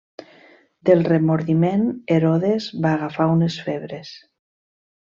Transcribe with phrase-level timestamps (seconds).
[0.89, 1.85] Del remordiment
[2.17, 4.15] Herodes va agafar unes febres.